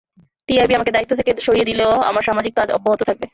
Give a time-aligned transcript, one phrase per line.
[0.49, 3.25] TIB আমাকে দায়িত্ব থেকে সরিয়ে দিলেও আমার সামাজিক কাজ অব্যাহত থাকবে।